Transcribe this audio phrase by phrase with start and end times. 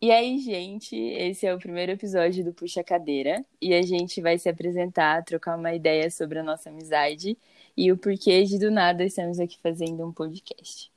[0.00, 4.38] E aí, gente, esse é o primeiro episódio do Puxa Cadeira e a gente vai
[4.38, 7.36] se apresentar, trocar uma ideia sobre a nossa amizade
[7.76, 10.90] e o porquê de do nada estamos aqui fazendo um podcast.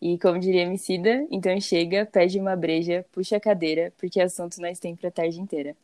[0.00, 4.78] E como diria Emicida, então chega, pede uma breja, puxa a cadeira, porque assunto nós
[4.78, 5.76] tem pra tarde inteira.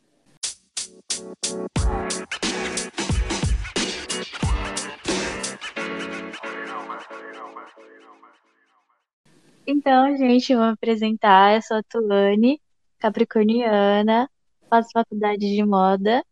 [9.65, 11.55] Então, gente, eu vou me apresentar.
[11.55, 12.61] Eu sou a Tulane,
[12.99, 14.29] capricorniana,
[14.69, 16.23] faço faculdade de moda,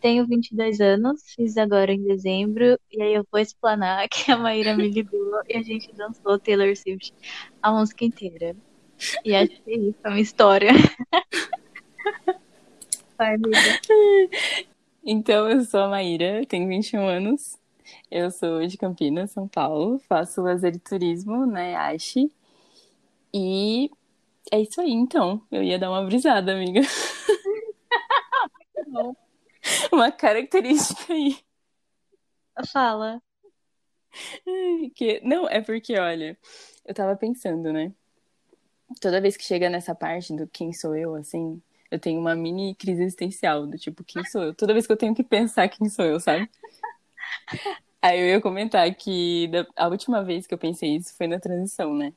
[0.00, 4.74] tenho 22 anos, fiz agora em dezembro, e aí eu vou explanar que a Maíra
[4.76, 7.12] me ligou e a gente dançou Taylor Swift
[7.62, 8.56] a música inteira.
[9.24, 10.70] E acho que é isso, a minha história.
[13.16, 13.58] Vai, amiga.
[15.04, 17.58] Então, eu sou a Maíra, tenho 21 anos,
[18.10, 22.28] eu sou de Campinas, São Paulo, faço lazer e turismo na EASH,
[23.32, 23.90] e
[24.50, 25.42] é isso aí, então.
[25.50, 26.80] Eu ia dar uma brisada, amiga.
[29.92, 31.38] Uma característica aí.
[32.72, 33.22] Fala.
[34.94, 35.20] Que...
[35.22, 36.36] Não, é porque, olha,
[36.84, 37.92] eu tava pensando, né?
[39.00, 42.74] Toda vez que chega nessa parte do quem sou eu, assim, eu tenho uma mini
[42.74, 44.54] crise existencial, do tipo, quem sou eu?
[44.54, 46.50] Toda vez que eu tenho que pensar quem sou eu, sabe?
[48.02, 51.94] Aí eu ia comentar que a última vez que eu pensei isso foi na transição,
[51.94, 52.12] né?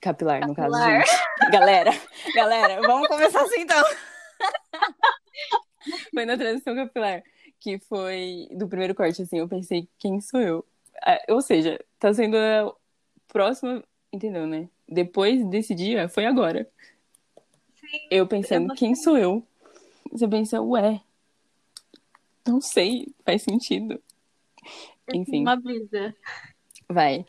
[0.00, 1.06] Capilar, no caso, Capilar.
[1.06, 1.50] gente.
[1.52, 1.90] Galera,
[2.34, 3.82] galera, vamos começar assim então.
[6.12, 7.22] foi na transição capilar,
[7.60, 10.64] que foi do primeiro corte, assim, eu pensei, quem sou eu?
[11.02, 12.72] Ah, Ou seja, tá sendo a
[13.28, 14.68] próxima, entendeu, né?
[14.88, 16.68] Depois desse dia, foi agora.
[17.74, 19.46] Sim, Eu pensando, eu quem sou eu?
[20.12, 21.00] Você pensa, ué,
[22.46, 24.00] não sei, faz sentido.
[25.12, 26.14] Enfim, Uma brisa.
[26.88, 27.24] vai.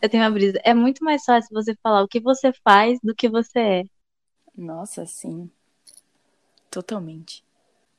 [0.00, 0.60] Eu tenho uma brisa.
[0.64, 3.84] É muito mais fácil você falar o que você faz do que você é.
[4.56, 5.50] Nossa, sim.
[6.70, 7.44] Totalmente.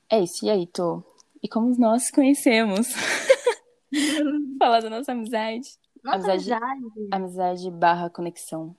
[0.10, 1.04] É isso, e aí, Tô?
[1.42, 2.88] E como nós conhecemos?
[4.60, 5.70] Falar da nossa amizade.
[6.04, 7.08] Nossa Amizade- amizade.
[7.12, 8.76] Amizade barra conexão.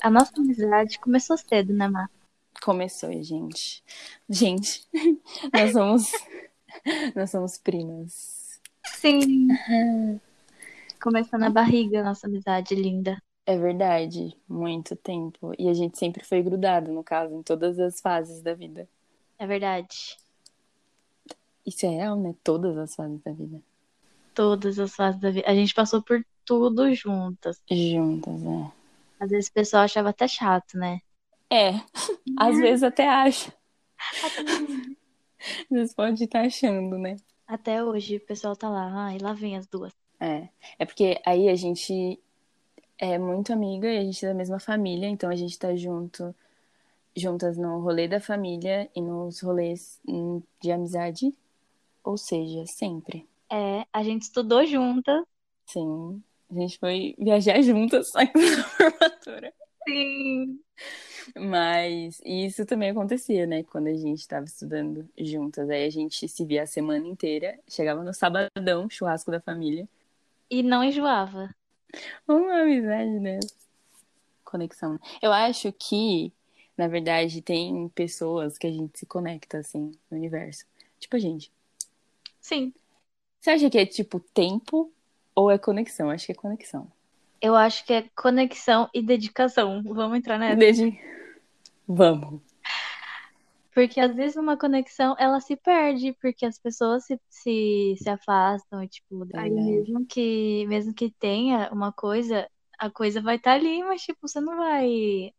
[0.00, 2.08] A nossa amizade começou cedo, né, Má?
[2.62, 3.82] Começou, gente.
[4.28, 4.86] Gente,
[5.52, 6.10] nós somos.
[7.14, 8.60] nós somos primas.
[8.84, 9.48] Sim.
[11.00, 13.22] Começou na barriga a nossa amizade linda.
[13.46, 15.54] É verdade, muito tempo.
[15.58, 18.88] E a gente sempre foi grudado, no caso, em todas as fases da vida.
[19.38, 20.18] É verdade.
[21.64, 22.34] Isso é real, né?
[22.42, 23.62] Todas as fases da vida.
[24.34, 25.48] Todas as fases da vida.
[25.48, 27.62] A gente passou por tudo juntas.
[27.70, 28.72] Juntas, é.
[29.20, 31.00] Às vezes o pessoal achava até chato, né?
[31.50, 31.72] É,
[32.38, 33.52] às vezes até acha.
[35.38, 37.16] Às vezes pode estar achando, né?
[37.46, 39.06] Até hoje o pessoal tá lá.
[39.06, 39.92] Ai, lá vem as duas.
[40.20, 40.48] É.
[40.78, 42.18] É porque aí a gente
[42.98, 46.34] é muito amiga e a gente é da mesma família, então a gente tá junto,
[47.16, 51.34] juntas no rolê da família e nos rolês hum, de amizade.
[52.02, 53.28] Ou seja, sempre.
[53.50, 55.24] É, a gente estudou juntas.
[55.66, 56.22] Sim.
[56.50, 59.52] A gente foi viajar juntas na formatura.
[59.86, 60.60] Sim.
[61.36, 63.62] Mas isso também acontecia, né?
[63.62, 65.68] Quando a gente estava estudando juntas.
[65.68, 67.58] Aí a gente se via a semana inteira.
[67.68, 69.88] Chegava no sabadão, churrasco da família.
[70.50, 71.54] E não enjoava.
[72.26, 73.54] Uma amizade dessa.
[74.44, 74.94] Conexão.
[74.94, 74.98] né?
[75.20, 76.32] Eu acho que,
[76.76, 80.64] na verdade, tem pessoas que a gente se conecta, assim, no universo.
[80.98, 81.52] Tipo a gente.
[82.40, 82.72] Sim.
[83.40, 84.92] Você acha que é tipo tempo
[85.34, 86.10] ou é conexão?
[86.10, 86.90] Acho que é conexão.
[87.40, 89.82] Eu acho que é conexão e dedicação.
[89.84, 90.56] Vamos entrar nessa.
[91.86, 92.40] Vamos.
[93.78, 98.84] Porque às vezes uma conexão ela se perde, porque as pessoas se, se, se afastam,
[98.88, 99.84] tipo, aí Verdade.
[99.84, 104.40] mesmo que mesmo que tenha uma coisa, a coisa vai estar ali, mas tipo, você
[104.40, 105.30] não vai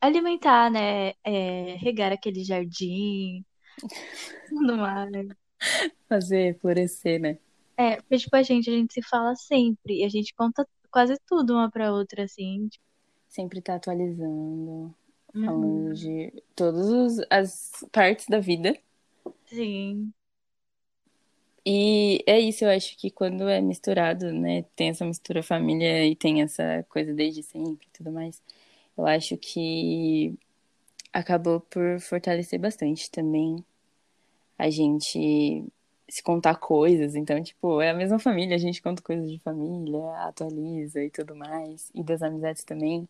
[0.00, 1.10] alimentar, né?
[1.24, 3.44] É, regar aquele jardim,
[4.48, 5.10] tudo mais.
[6.08, 7.36] Fazer florescer, né?
[7.76, 11.16] É, porque tipo, a gente, a gente se fala sempre, e a gente conta quase
[11.26, 12.68] tudo uma pra outra, assim.
[12.68, 12.84] tipo,
[13.28, 14.94] Sempre tá atualizando.
[15.36, 15.44] Uhum.
[15.44, 18.76] Falando de todas as partes da vida.
[19.46, 20.12] Sim,
[21.64, 24.62] E é isso, eu acho que quando é misturado, né?
[24.76, 28.40] Tem essa mistura família e tem essa coisa desde sempre e tudo mais.
[28.96, 30.38] Eu acho que
[31.12, 33.64] acabou por fortalecer bastante também
[34.58, 35.64] a gente
[36.08, 37.14] se contar coisas.
[37.16, 41.36] Então, tipo, é a mesma família, a gente conta coisas de família, atualiza e tudo
[41.36, 41.90] mais.
[41.94, 43.08] E das amizades também.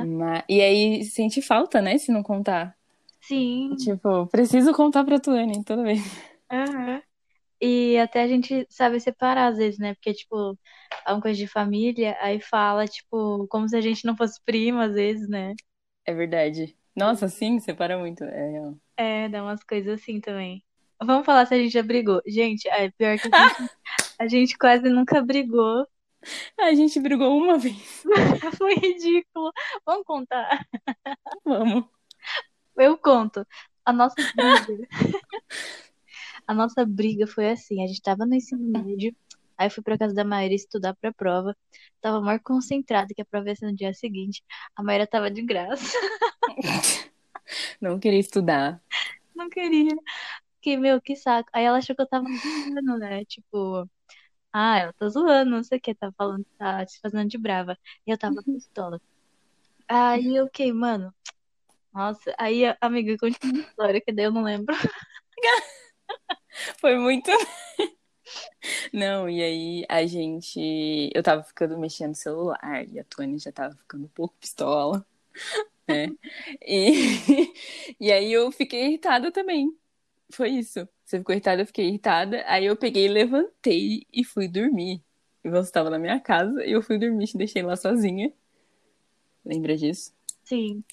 [0.00, 0.44] Mas...
[0.48, 1.98] E aí sente falta, né?
[1.98, 2.76] Se não contar.
[3.20, 3.74] sim.
[3.76, 6.00] Tipo, preciso contar pra Tuane toda vez.
[6.50, 7.02] Aham.
[7.60, 9.94] E até a gente sabe separar às vezes, né?
[9.94, 10.58] Porque, tipo,
[11.06, 14.84] é uma coisa de família, aí fala, tipo, como se a gente não fosse prima,
[14.84, 15.54] às vezes, né?
[16.04, 16.76] É verdade.
[16.96, 18.24] Nossa, sim, separa muito.
[18.24, 18.72] É.
[18.96, 20.64] É, dá umas coisas assim também.
[21.02, 22.20] Vamos falar se a gente já brigou.
[22.26, 23.70] Gente, é pior que a gente,
[24.18, 25.86] a gente quase nunca brigou.
[26.60, 28.04] A gente brigou uma vez.
[28.58, 29.52] Foi ridículo.
[29.84, 30.66] Vamos contar.
[31.44, 31.84] Vamos.
[32.76, 33.46] Eu conto.
[33.84, 34.88] A nossa briga.
[36.46, 39.14] A nossa briga foi assim: a gente tava no ensino médio,
[39.56, 41.54] aí eu fui pra casa da Maíra estudar pra prova.
[42.00, 44.42] Tava mais concentrada que a prova ia ser no dia seguinte.
[44.74, 45.98] A Maíra tava de graça.
[47.80, 48.82] Não queria estudar.
[49.34, 49.94] Não queria.
[50.60, 51.50] Que, meu, que saco.
[51.52, 53.24] Aí ela achou que eu tava zoando, né?
[53.26, 53.88] Tipo,
[54.52, 57.78] ah, ela tá zoando, não sei o que, tá falando, tá se fazendo de brava.
[58.06, 59.00] E eu tava pistola.
[59.88, 61.14] Aí eu, ok, mano.
[61.92, 64.74] Nossa, aí, amiga, continua a história, que daí eu não lembro.
[66.80, 67.30] Foi muito.
[68.92, 71.10] Não, e aí a gente.
[71.14, 75.04] Eu tava ficando mexendo no celular e a Tony já tava ficando um pouco pistola,
[75.88, 76.08] né?
[76.62, 76.92] E,
[78.00, 79.74] e aí eu fiquei irritada também.
[80.30, 80.86] Foi isso.
[81.04, 82.44] Você ficou irritada, eu fiquei irritada.
[82.46, 85.02] Aí eu peguei, levantei e fui dormir.
[85.42, 88.32] E você estava na minha casa e eu fui dormir, te deixei lá sozinha.
[89.44, 90.12] Lembra disso?
[90.44, 90.84] Sim.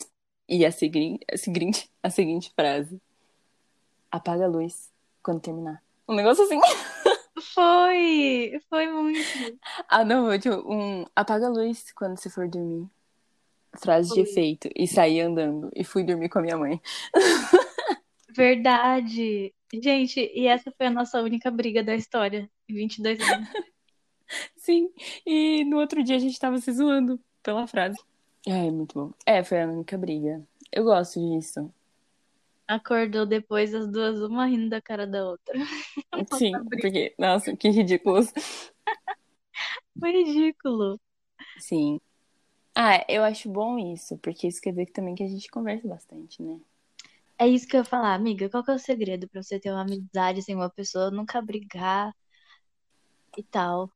[0.47, 3.01] E a seguinte, a seguinte, a seguinte frase:
[4.11, 4.91] Apaga a luz
[5.21, 5.83] quando terminar.
[6.07, 6.59] Um negócio assim.
[7.53, 8.61] Foi!
[8.69, 9.19] Foi muito.
[9.89, 12.87] Ah, não, tipo, um apaga a luz quando você for dormir.
[13.77, 14.23] Frase Foi.
[14.23, 14.69] de efeito.
[14.75, 15.69] E saí andando.
[15.75, 16.81] E fui dormir com a minha mãe.
[18.35, 19.53] Verdade.
[19.73, 22.49] Gente, e essa foi a nossa única briga da história.
[22.69, 23.49] em 22 anos.
[24.57, 24.91] Sim.
[25.25, 27.97] E no outro dia a gente tava se zoando pela frase.
[28.45, 29.13] É, muito bom.
[29.25, 30.45] É, foi a única briga.
[30.71, 31.71] Eu gosto disso.
[32.67, 35.53] Acordou depois as duas, uma rindo da cara da outra.
[36.33, 38.33] Sim, porque, nossa, que ridículos.
[39.99, 40.99] Foi ridículo.
[41.59, 42.01] Sim.
[42.75, 45.87] Ah, eu acho bom isso, porque isso quer dizer que também que a gente conversa
[45.87, 46.59] bastante, né?
[47.37, 48.49] É isso que eu ia falar, amiga.
[48.49, 52.13] Qual que é o segredo pra você ter uma amizade sem uma pessoa, nunca brigar
[53.37, 53.91] e tal?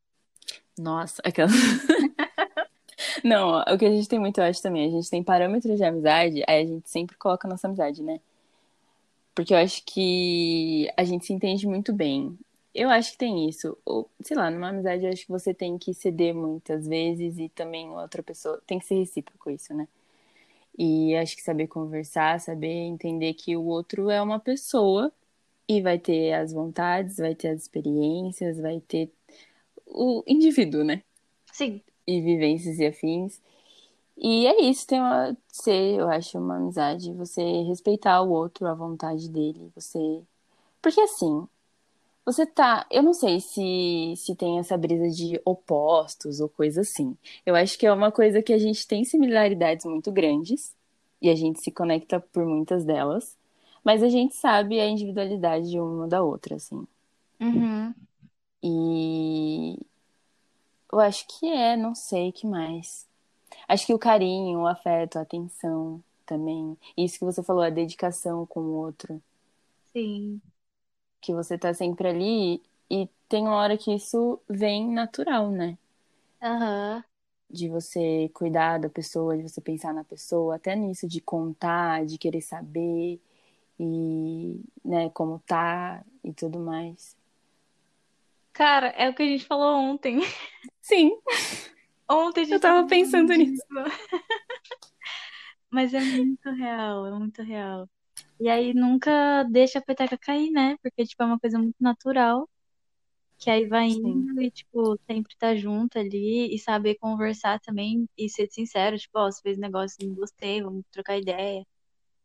[0.77, 1.49] Nossa, aquela.
[3.23, 5.83] Não, o que a gente tem muito, eu acho também, a gente tem parâmetros de
[5.83, 8.19] amizade, aí a gente sempre coloca a nossa amizade, né?
[9.33, 12.37] Porque eu acho que a gente se entende muito bem.
[12.75, 13.77] Eu acho que tem isso.
[13.85, 17.47] Ou, sei lá, numa amizade eu acho que você tem que ceder muitas vezes e
[17.49, 18.61] também outra pessoa.
[18.67, 19.87] Tem que ser recíproco isso, né?
[20.81, 25.11] E acho que saber conversar, saber entender que o outro é uma pessoa
[25.67, 29.11] e vai ter as vontades, vai ter as experiências, vai ter
[29.85, 31.03] o indivíduo, né?
[31.51, 31.81] Sim.
[32.07, 33.41] E vivências e afins.
[34.17, 38.73] E é isso, tem uma, ser, eu acho, uma amizade, você respeitar o outro, a
[38.73, 40.23] vontade dele, você.
[40.81, 41.45] Porque assim,
[42.31, 42.85] você tá.
[42.91, 47.17] Eu não sei se, se tem essa brisa de opostos ou coisa assim.
[47.45, 50.75] Eu acho que é uma coisa que a gente tem similaridades muito grandes
[51.21, 53.35] e a gente se conecta por muitas delas,
[53.83, 56.87] mas a gente sabe a individualidade de uma da outra, assim.
[57.39, 57.93] Uhum.
[58.61, 59.79] E
[60.91, 63.07] eu acho que é, não sei o que mais.
[63.67, 66.77] Acho que o carinho, o afeto, a atenção também.
[66.95, 69.21] Isso que você falou, a dedicação com o outro.
[69.93, 70.39] Sim.
[71.21, 75.77] Que você tá sempre ali e tem uma hora que isso vem natural, né?
[76.41, 77.03] Aham.
[77.49, 82.17] De você cuidar da pessoa, de você pensar na pessoa, até nisso de contar, de
[82.17, 83.19] querer saber
[83.79, 87.17] e, né, como tá e tudo mais.
[88.53, 90.19] Cara, é o que a gente falou ontem.
[90.81, 91.11] Sim,
[92.09, 93.63] Ontem a gente eu tava pensando nisso.
[95.71, 97.87] Mas é muito real, é muito real.
[98.39, 100.77] E aí nunca deixa a peteca cair, né?
[100.81, 102.47] Porque, tipo, é uma coisa muito natural.
[103.37, 104.05] Que aí vai Sim.
[104.05, 109.17] indo e, tipo, sempre tá junto ali e saber conversar também e ser sincero, tipo,
[109.17, 111.65] ó, você fez um negócio, não gostei, vamos trocar ideia.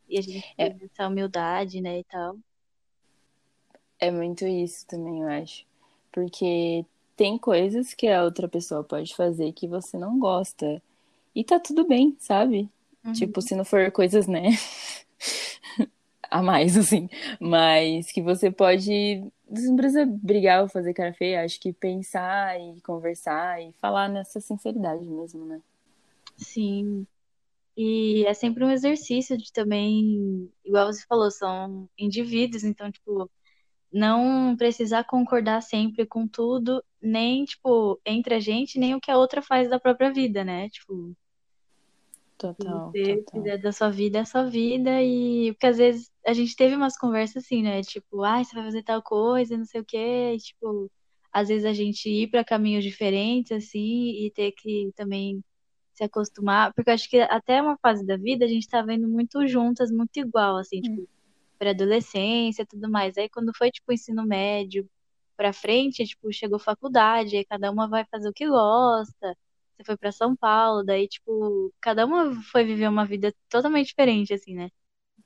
[0.09, 0.71] E a gente É.
[0.71, 2.37] tem essa humildade, né, e tal.
[4.01, 5.65] É muito isso também, eu acho.
[6.13, 6.85] Porque
[7.17, 10.83] tem coisas que a outra pessoa pode fazer que você não gosta.
[11.35, 12.69] E tá tudo bem, sabe?
[13.05, 13.13] Uhum.
[13.13, 14.43] Tipo, se não for coisas, né?
[16.35, 17.09] a mais, assim.
[17.41, 19.25] Mas que você pode.
[19.49, 21.45] Você não precisa brigar ou fazer cara feia.
[21.45, 25.61] Acho que pensar e conversar e falar nessa sinceridade mesmo, né?
[26.37, 27.07] Sim.
[27.77, 33.29] E é sempre um exercício de também, igual você falou, são indivíduos, então, tipo,
[33.93, 39.19] não precisar concordar sempre com tudo, nem, tipo, entre a gente, nem o que a
[39.19, 40.69] outra faz da própria vida, né?
[40.71, 41.17] Tipo,
[42.53, 43.43] Total, Você total.
[43.43, 46.75] fizer da sua vida é a sua vida e porque às vezes a gente teve
[46.77, 47.83] umas conversas assim, né?
[47.83, 50.91] Tipo, ah, você vai fazer tal coisa, não sei o quê, e, tipo,
[51.33, 55.43] às vezes a gente ir para caminhos diferentes assim e ter que também
[55.95, 59.09] se acostumar, porque eu acho que até uma fase da vida a gente tá vendo
[59.09, 61.09] muito juntas, muito igual assim, tipo,
[61.59, 63.17] pré-adolescência e tudo mais.
[63.19, 64.89] Aí quando foi tipo ensino médio
[65.37, 69.37] pra frente, tipo, chegou faculdade, aí cada uma vai fazer o que gosta.
[69.77, 74.33] Você foi pra São Paulo, daí, tipo, cada uma foi viver uma vida totalmente diferente,
[74.35, 74.71] assim, né?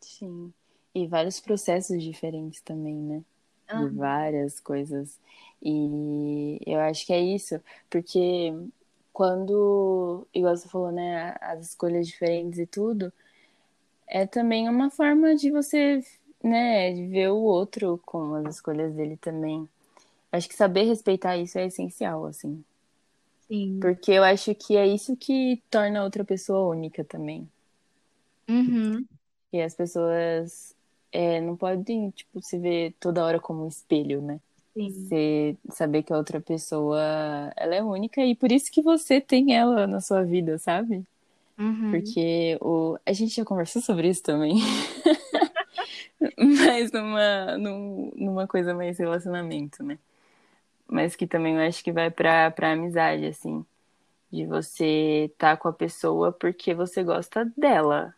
[0.01, 0.53] Sim.
[0.95, 3.25] E vários processos diferentes também, né?
[3.73, 3.89] De Aham.
[3.89, 5.19] várias coisas.
[5.63, 8.53] E eu acho que é isso, porque
[9.13, 13.13] quando, igual você falou, né, as escolhas diferentes e tudo,
[14.09, 16.01] é também uma forma de você,
[16.45, 19.69] né, de ver o outro com as escolhas dele também.
[20.33, 22.65] Acho que saber respeitar isso é essencial, assim.
[23.49, 23.79] Sim.
[23.81, 27.49] Porque eu acho que é isso que torna a outra pessoa única também.
[28.49, 29.07] Uhum.
[29.53, 30.75] E as pessoas
[31.13, 34.41] é, não podem, tipo, se ver toda hora como um espelho, né?
[34.75, 34.91] Sim.
[34.91, 37.01] Você saber que a outra pessoa,
[37.57, 41.05] ela é única e por isso que você tem ela na sua vida, sabe?
[41.59, 41.91] Uhum.
[41.91, 42.99] Porque o...
[43.05, 44.59] a gente já conversou sobre isso também.
[46.39, 49.99] Mas numa, num- numa coisa mais relacionamento, né?
[50.89, 53.65] Mas que também eu acho que vai pra, pra amizade, assim.
[54.33, 58.15] De você estar com a pessoa porque você gosta dela,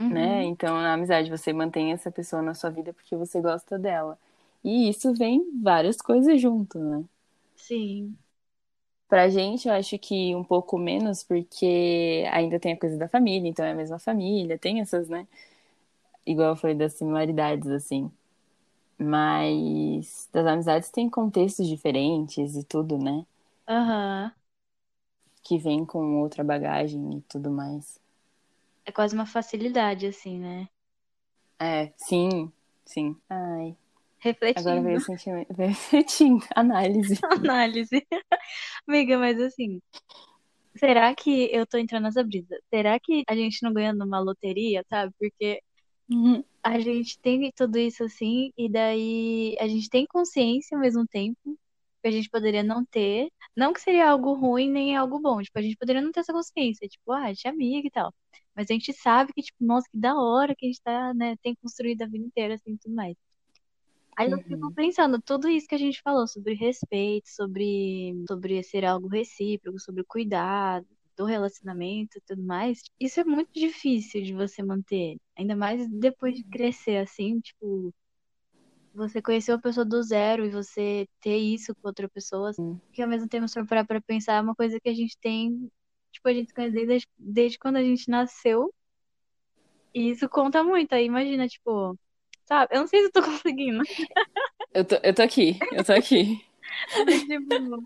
[0.00, 0.10] Uhum.
[0.10, 0.44] né?
[0.44, 4.18] Então, na amizade, você mantém essa pessoa na sua vida porque você gosta dela.
[4.64, 7.04] E isso vem várias coisas junto, né?
[7.56, 8.18] Sim.
[9.08, 13.48] Pra gente, eu acho que um pouco menos, porque ainda tem a coisa da família,
[13.48, 15.26] então é a mesma família, tem essas, né?
[16.26, 18.10] Igual eu falei das similaridades, assim.
[18.98, 23.26] Mas das amizades tem contextos diferentes e tudo, né?
[23.68, 24.32] Aham.
[25.44, 28.00] Que vem com outra bagagem e tudo mais.
[28.86, 30.68] É quase uma facilidade, assim, né?
[31.58, 32.52] É, sim,
[32.84, 33.16] sim.
[33.28, 33.76] Ai,
[34.18, 34.54] Refletindo.
[34.54, 35.52] agora veio o sentimento.
[35.54, 37.22] Refletindo, análise.
[37.30, 38.06] Análise.
[38.88, 39.80] Amiga, mas assim,
[40.76, 42.56] será que eu tô entrando nessa brisa?
[42.72, 45.14] Será que a gente não ganha numa loteria, sabe?
[45.18, 45.73] Porque Uhum.
[46.62, 51.58] A gente tem tudo isso assim, e daí a gente tem consciência ao mesmo tempo
[52.02, 53.30] que a gente poderia não ter.
[53.56, 55.42] Não que seria algo ruim nem algo bom.
[55.42, 56.88] Tipo, a gente poderia não ter essa consciência.
[56.88, 58.12] Tipo, ah, a gente é amiga e tal.
[58.54, 61.36] Mas a gente sabe que, tipo, nossa, que da hora que a gente tá, né,
[61.42, 63.16] tem construído a vida inteira, assim, e tudo mais.
[64.16, 64.72] Aí eu fico Uhum.
[64.74, 70.04] pensando, tudo isso que a gente falou sobre respeito, sobre, sobre ser algo recíproco, sobre
[70.04, 70.82] cuidar
[71.16, 75.16] do relacionamento e tudo mais, isso é muito difícil de você manter.
[75.38, 77.92] Ainda mais depois de crescer, assim, tipo,
[78.94, 82.78] você conhecer uma pessoa do zero e você ter isso com outra pessoa, Hum.
[82.92, 85.16] que ao mesmo tempo, se for parar pra pensar, é uma coisa que a gente
[85.20, 85.68] tem,
[86.12, 88.72] tipo, a gente conhece desde, desde quando a gente nasceu,
[89.92, 90.92] e isso conta muito.
[90.92, 91.96] Aí imagina, tipo,
[92.44, 92.74] sabe?
[92.74, 93.82] Eu não sei se eu tô conseguindo.
[94.72, 96.44] Eu tô, eu tô aqui, eu tô aqui.
[97.28, 97.84] Tipo,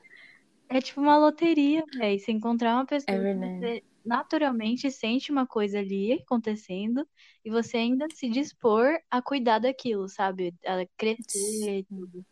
[0.69, 2.19] é tipo uma loteria, velho.
[2.19, 3.59] Você encontrar uma pessoa É que verdade.
[3.59, 7.07] você naturalmente sente uma coisa ali acontecendo
[7.45, 10.55] e você ainda se dispor a cuidar daquilo, sabe?
[10.67, 12.25] A crescer e tudo.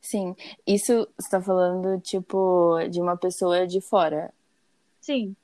[0.00, 0.34] Sim,
[0.66, 4.32] isso você tá falando, tipo, de uma pessoa de fora.
[5.00, 5.34] Sim.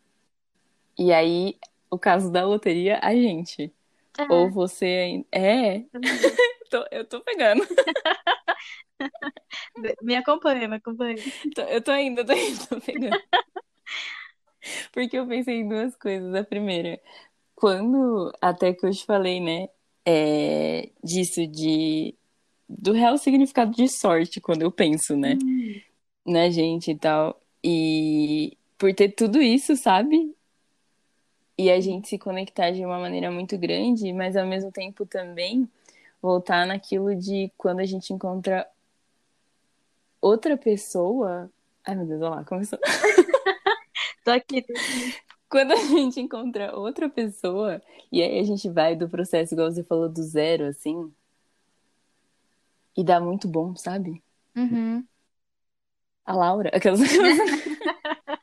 [0.99, 1.57] E aí,
[1.91, 3.73] o caso da loteria, a gente.
[4.19, 4.33] É.
[4.33, 5.27] Ou você ainda.
[5.33, 5.85] É,
[6.71, 7.63] tô- eu tô pegando.
[10.03, 11.17] Me acompanha, me acompanha.
[11.69, 13.21] Eu tô indo, tô indo, tô pegando.
[14.93, 16.35] Porque eu pensei em duas coisas.
[16.35, 17.01] A primeira,
[17.55, 19.69] quando, até que eu te falei, né,
[20.05, 22.15] é, disso de.
[22.69, 25.81] Do real significado de sorte, quando eu penso, né, Hum,
[26.25, 27.41] na gente e tal.
[27.65, 30.35] E por ter tudo isso, sabe?
[31.59, 35.69] E a gente se conectar de uma maneira muito grande, mas ao mesmo tempo também
[36.23, 38.67] voltar naquilo de quando a gente encontra
[40.21, 41.51] outra pessoa.
[41.85, 42.79] Ai, meu Deus, olha lá, começou.
[44.25, 44.65] tô aqui.
[45.49, 49.83] Quando a gente encontra outra pessoa, e aí a gente vai do processo, igual você
[49.83, 51.13] falou, do zero, assim,
[52.97, 54.23] e dá muito bom, sabe?
[54.57, 55.05] Uhum.
[56.25, 57.01] A Laura, aquelas.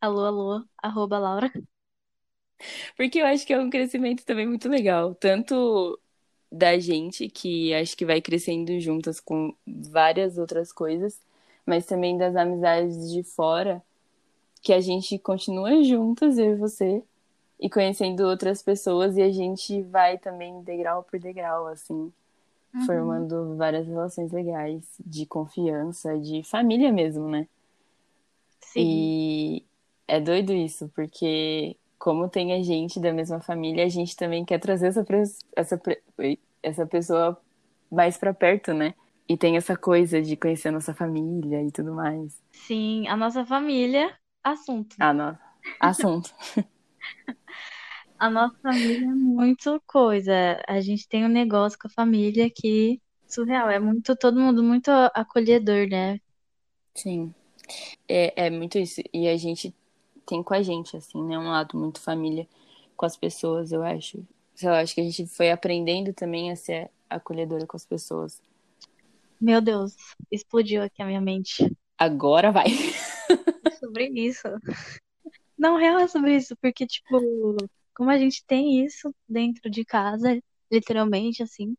[0.00, 1.52] Alô, alô, arroba Laura.
[2.96, 5.14] Porque eu acho que é um crescimento também muito legal.
[5.14, 5.98] Tanto
[6.52, 11.18] da gente, que acho que vai crescendo juntas com várias outras coisas,
[11.66, 13.82] mas também das amizades de fora,
[14.62, 17.02] que a gente continua juntas, eu e você,
[17.58, 22.12] e conhecendo outras pessoas, e a gente vai também degrau por degrau, assim,
[22.74, 22.86] Uhum.
[22.86, 27.46] formando várias relações legais, de confiança, de família mesmo, né?
[28.60, 28.80] Sim.
[28.80, 29.64] E
[30.08, 34.58] é doido isso, porque como tem a gente da mesma família, a gente também quer
[34.58, 35.06] trazer essa,
[35.54, 35.80] essa,
[36.60, 37.40] essa pessoa
[37.88, 38.92] mais para perto, né?
[39.28, 42.42] E tem essa coisa de conhecer a nossa família e tudo mais.
[42.50, 44.96] Sim, a nossa família, assunto.
[44.98, 45.40] Ah, nossa.
[45.78, 46.34] Assunto.
[48.18, 50.60] a nossa família é muito coisa.
[50.66, 53.70] A gente tem um negócio com a família que surreal.
[53.70, 56.18] É muito, todo mundo muito acolhedor, né?
[56.96, 57.32] Sim.
[58.08, 59.00] É, é muito isso.
[59.14, 59.72] E a gente
[60.32, 61.38] tem com a gente, assim, né?
[61.38, 62.48] Um lado muito família
[62.96, 64.26] com as pessoas, eu acho.
[64.62, 68.40] Eu acho que a gente foi aprendendo também a ser acolhedora com as pessoas.
[69.38, 69.94] Meu Deus,
[70.30, 71.70] explodiu aqui a minha mente.
[71.98, 72.68] Agora vai.
[73.66, 74.48] É sobre isso.
[75.58, 77.20] Não, real é sobre isso, porque, tipo,
[77.94, 81.76] como a gente tem isso dentro de casa, literalmente, assim,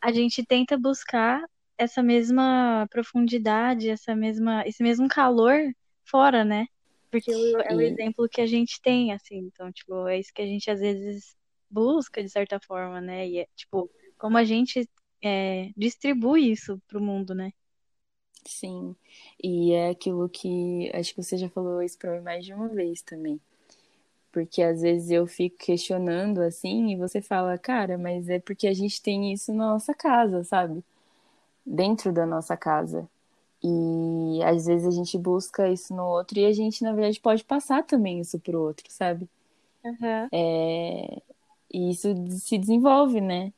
[0.00, 1.44] a gente tenta buscar
[1.76, 5.58] essa mesma profundidade, essa mesma, esse mesmo calor
[6.06, 6.66] fora, né?
[7.12, 9.36] Porque é o exemplo que a gente tem, assim.
[9.36, 11.36] Então, tipo, é isso que a gente às vezes
[11.70, 13.28] busca, de certa forma, né?
[13.28, 14.88] E é, tipo, como a gente
[15.22, 17.52] é, distribui isso pro mundo, né?
[18.46, 18.96] Sim.
[19.42, 22.68] E é aquilo que acho que você já falou isso pra mim mais de uma
[22.68, 23.40] vez também.
[24.32, 28.74] Porque às vezes eu fico questionando assim e você fala, cara, mas é porque a
[28.74, 30.84] gente tem isso na nossa casa, sabe?
[31.66, 33.08] Dentro da nossa casa.
[33.64, 37.44] E às vezes a gente busca isso no outro e a gente, na verdade, pode
[37.44, 39.28] passar também isso pro outro, sabe?
[39.84, 40.30] Uhum.
[40.32, 41.22] É...
[41.72, 43.52] E isso se desenvolve, né?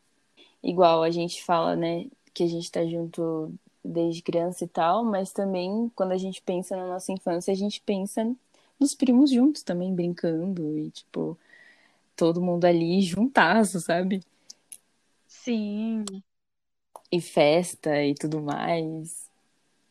[0.62, 3.52] Igual a gente fala, né, que a gente tá junto
[3.84, 7.80] desde criança e tal, mas também quando a gente pensa na nossa infância, a gente
[7.82, 8.34] pensa
[8.80, 11.38] nos primos juntos também, brincando e, tipo,
[12.16, 14.22] todo mundo ali juntasso, sabe?
[15.28, 16.04] Sim.
[17.10, 19.23] E festa e tudo mais.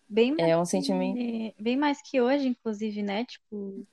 [0.07, 1.55] Bem é um que, sentimento.
[1.59, 3.25] Bem mais que hoje, inclusive, né?
[3.25, 3.85] Tipo.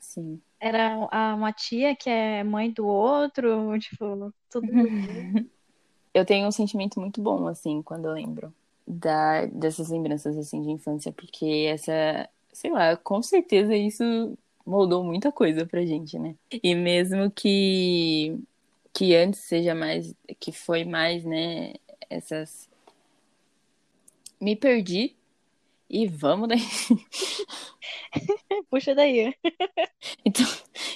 [0.00, 0.40] Sim.
[0.60, 4.66] Era uma tia que é mãe do outro, tipo, tudo.
[6.14, 8.54] eu tenho um sentimento muito bom, assim, quando eu lembro
[8.86, 15.32] da, dessas lembranças, assim, de infância, porque essa, sei lá, com certeza isso moldou muita
[15.32, 16.34] coisa pra gente, né?
[16.62, 18.38] E mesmo que,
[18.92, 21.74] que antes seja mais, que foi mais, né,
[22.08, 22.68] essas...
[24.40, 25.14] Me perdi
[25.88, 26.60] e vamos daí.
[28.70, 29.34] puxa daí.
[30.24, 30.46] Então,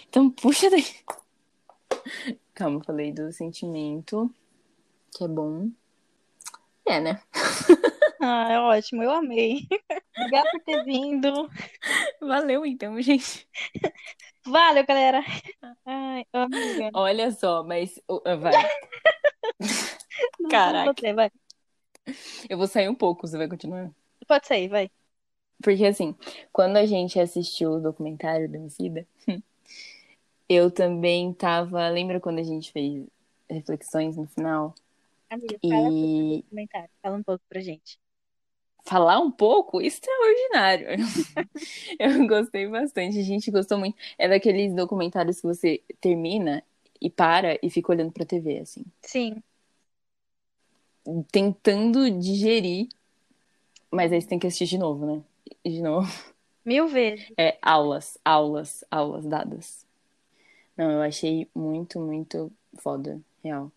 [0.09, 0.85] então puxa daí.
[2.55, 4.33] Calma, falei do sentimento
[5.15, 5.71] que é bom.
[6.87, 7.23] É, né?
[8.21, 9.65] Ah, é ótimo, eu amei.
[10.17, 11.49] Obrigada por ter vindo.
[12.21, 13.49] Valeu, então, gente.
[14.45, 15.25] Valeu, galera.
[15.87, 16.91] Ai, amiga.
[16.95, 18.03] Olha só, mas.
[18.41, 18.55] Vai.
[20.51, 20.95] Caraca.
[20.99, 21.31] Você, vai.
[22.51, 23.89] Eu vou sair um pouco, você vai continuar?
[24.29, 24.91] Pode sair, vai.
[25.63, 26.15] Porque assim,
[26.53, 29.07] quando a gente assistiu o documentário do Emicida,
[30.49, 31.89] eu também tava.
[31.89, 33.05] Lembra quando a gente fez
[33.51, 34.75] reflexões no final?
[35.31, 36.43] Amiga, fala e...
[36.43, 36.91] documentário.
[37.03, 37.99] Fala um pouco pra gente.
[38.85, 39.81] Falar um pouco?
[39.81, 40.89] Extraordinário.
[41.99, 43.97] eu gostei bastante, a gente gostou muito.
[44.17, 46.63] É daqueles documentários que você termina
[47.01, 48.85] e para e fica olhando pra TV, assim.
[49.03, 49.43] Sim.
[51.31, 52.89] Tentando digerir,
[53.91, 55.23] mas aí você tem que assistir de novo, né?
[55.65, 56.11] De novo.
[56.65, 57.33] Mil vezes.
[57.37, 59.87] É, aulas, aulas, aulas dadas.
[60.77, 63.73] Não, eu achei muito, muito foda, real.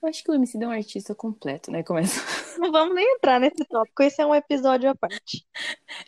[0.00, 1.82] Eu acho que o MC é um artista completo, né?
[1.82, 2.20] Começa.
[2.58, 5.46] Não vamos nem entrar nesse tópico, esse é um episódio à parte.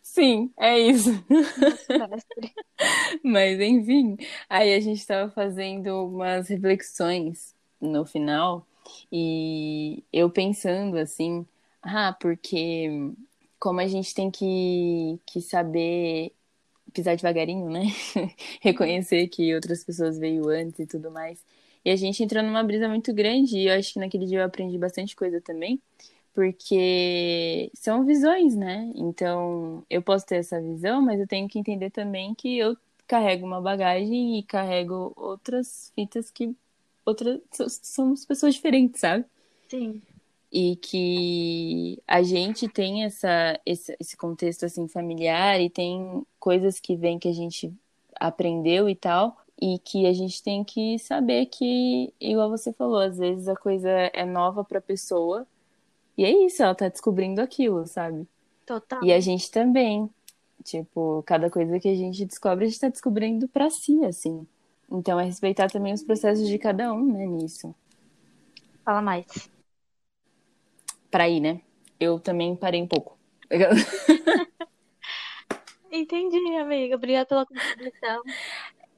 [0.02, 1.10] Sim, é isso.
[3.22, 4.16] Mas enfim,
[4.48, 8.66] aí a gente estava fazendo umas reflexões no final
[9.12, 11.46] e eu pensando assim,
[11.82, 13.12] ah, porque
[13.60, 16.34] como a gente tem que, que saber
[16.92, 17.82] pisar devagarinho, né?
[18.62, 21.44] Reconhecer que outras pessoas veio antes e tudo mais.
[21.84, 24.44] E a gente entrou numa brisa muito grande e eu acho que naquele dia eu
[24.44, 25.80] aprendi bastante coisa também,
[26.34, 28.90] porque são visões, né?
[28.94, 33.46] Então, eu posso ter essa visão, mas eu tenho que entender também que eu carrego
[33.46, 36.54] uma bagagem e carrego outras fitas que
[37.04, 37.40] outras
[37.82, 39.24] somos pessoas diferentes, sabe?
[39.68, 40.02] Sim.
[40.52, 46.96] E que a gente tem essa, esse, esse contexto assim familiar e tem coisas que
[46.96, 47.72] vem que a gente
[48.18, 53.16] aprendeu e tal, e que a gente tem que saber que, igual você falou, às
[53.18, 55.46] vezes a coisa é nova para a pessoa
[56.20, 58.26] e é isso, ela tá descobrindo aquilo, sabe?
[58.66, 59.02] Total.
[59.02, 60.10] E a gente também.
[60.62, 64.46] Tipo, cada coisa que a gente descobre, a gente tá descobrindo para si, assim.
[64.90, 67.74] Então é respeitar também os processos de cada um, né, nisso.
[68.84, 69.50] Fala mais.
[71.10, 71.60] Para ir, né?
[71.98, 73.18] Eu também parei um pouco.
[75.90, 76.94] Entendi, amiga.
[76.94, 78.22] Obrigada pela contribuição.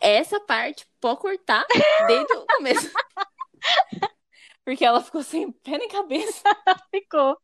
[0.01, 1.65] essa parte pode cortar
[2.07, 2.93] desde o começo.
[4.65, 6.43] Porque ela ficou sem pé nem cabeça.
[6.95, 7.37] Ficou.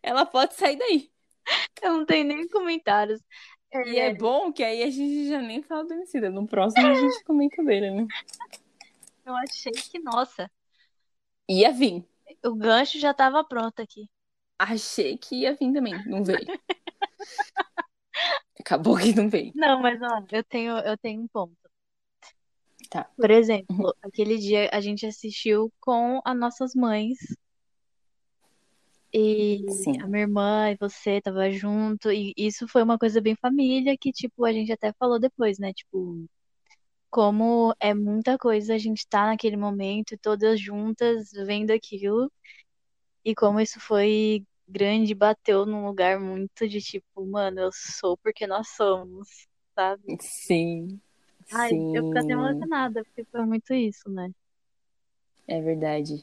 [0.00, 1.10] Ela pode sair daí.
[1.82, 3.20] Eu não tenho nem comentários.
[3.86, 6.30] E é bom que aí a gente já nem fala do Emicida.
[6.30, 8.06] No próximo a gente comenta dele, né?
[9.24, 10.48] Eu achei que, nossa,
[11.48, 12.04] Ia vir.
[12.44, 14.08] O gancho já tava pronto aqui.
[14.58, 15.94] Achei que ia vir também.
[16.06, 16.38] Não veio.
[18.58, 19.52] Acabou que não veio.
[19.54, 21.56] Não, mas ó, eu tenho, eu tenho um ponto.
[22.90, 23.04] Tá.
[23.16, 27.18] Por exemplo, aquele dia a gente assistiu com as nossas mães.
[29.12, 30.00] E Sim.
[30.00, 32.10] a minha irmã e você tava junto.
[32.10, 35.72] E isso foi uma coisa bem família que, tipo, a gente até falou depois, né?
[35.72, 36.26] Tipo,
[37.16, 42.30] como é muita coisa a gente tá naquele momento, todas juntas, vendo aquilo.
[43.24, 48.46] E como isso foi grande, bateu num lugar muito de tipo, mano, eu sou porque
[48.46, 50.18] nós somos, sabe?
[50.20, 51.00] Sim.
[51.50, 51.96] Ai, Sim.
[51.96, 54.30] eu fico até emocionada, porque foi muito isso, né?
[55.48, 56.22] É verdade.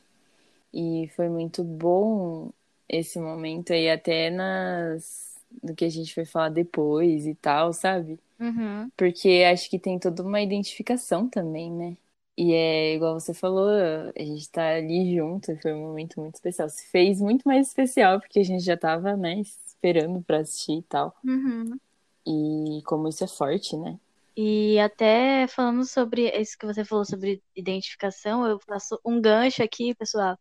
[0.72, 2.52] E foi muito bom
[2.88, 8.20] esse momento aí, até nas do que a gente vai falar depois e tal, sabe?
[8.40, 8.90] Uhum.
[8.96, 11.98] Porque acho que tem toda uma identificação também, né?
[12.38, 16.68] E é igual você falou, a gente tá ali junto, foi um momento muito especial.
[16.68, 20.84] Se fez muito mais especial, porque a gente já tava, né, esperando pra assistir e
[20.84, 21.16] tal.
[21.24, 21.78] Uhum.
[22.26, 24.00] E como isso é forte, né?
[24.36, 29.94] E até falando sobre isso que você falou sobre identificação, eu faço um gancho aqui,
[29.94, 30.38] pessoal.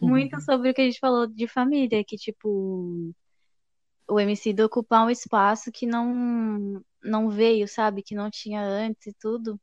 [0.00, 3.12] Muito sobre o que a gente falou de família, que tipo
[4.10, 8.02] o MC do ocupar um espaço que não não veio, sabe?
[8.02, 9.58] Que não tinha antes e tudo.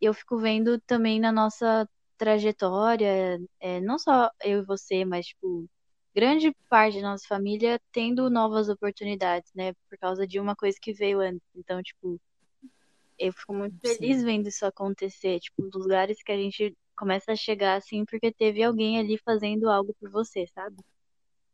[0.00, 5.26] E eu fico vendo também na nossa trajetória, é, não só eu e você, mas
[5.26, 5.68] tipo
[6.14, 9.72] grande parte da nossa família tendo novas oportunidades, né?
[9.88, 11.42] Por causa de uma coisa que veio antes.
[11.54, 12.20] Então, tipo,
[13.18, 13.94] eu fico muito Sim.
[13.96, 18.32] feliz vendo isso acontecer, tipo, dos lugares que a gente começa a chegar assim, porque
[18.32, 20.76] teve alguém ali fazendo algo por você, sabe?